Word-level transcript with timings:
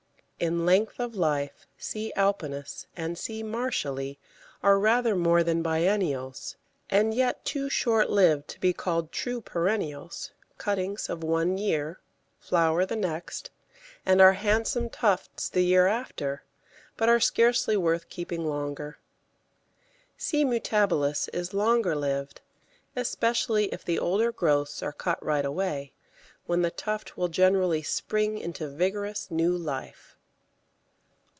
In 0.41 0.65
length 0.65 0.99
of 0.99 1.15
life 1.15 1.67
C. 1.77 2.11
alpinus 2.15 2.87
and 2.97 3.15
C. 3.15 3.43
Marshalli 3.43 4.17
are 4.63 4.79
rather 4.79 5.15
more 5.15 5.43
than 5.43 5.61
biennials, 5.61 6.55
and 6.89 7.13
yet 7.13 7.45
too 7.45 7.69
short 7.69 8.09
lived 8.09 8.47
to 8.47 8.59
be 8.59 8.73
called 8.73 9.11
true 9.11 9.39
perennials; 9.39 10.31
cuttings 10.57 11.09
of 11.09 11.23
one 11.23 11.59
year 11.59 11.99
flower 12.39 12.87
the 12.87 12.95
next, 12.95 13.51
and 14.03 14.19
are 14.19 14.33
handsome 14.33 14.89
tufts 14.89 15.47
the 15.47 15.61
year 15.61 15.85
after, 15.85 16.41
but 16.97 17.07
are 17.07 17.19
scarcely 17.19 17.77
worth 17.77 18.09
keeping 18.09 18.47
longer. 18.47 18.97
C. 20.17 20.43
mutabilis 20.43 21.27
is 21.33 21.53
longer 21.53 21.95
lived, 21.95 22.41
especially 22.95 23.65
if 23.65 23.85
the 23.85 23.99
older 23.99 24.31
growths 24.31 24.81
are 24.81 24.91
cut 24.91 25.23
right 25.23 25.45
away, 25.45 25.93
when 26.47 26.63
the 26.63 26.71
tuft 26.71 27.15
will 27.15 27.27
generally 27.27 27.83
spring 27.83 28.39
into 28.39 28.67
vigorous 28.67 29.29
new 29.29 29.55
life. 29.55 30.07